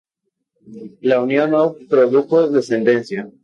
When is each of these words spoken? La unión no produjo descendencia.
La 1.01 1.21
unión 1.21 1.51
no 1.51 1.75
produjo 1.87 2.49
descendencia. 2.49 3.29